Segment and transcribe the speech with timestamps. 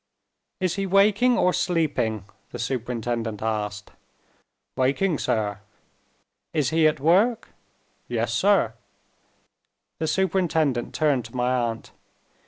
[0.59, 3.91] "Is he waking or sleeping?" the superintendent asked.
[4.75, 5.59] "Waking, sir."
[6.55, 7.49] "Is he at work?"
[8.07, 8.73] "Yes, sir."
[9.99, 11.91] The superintendent turned to my aunt.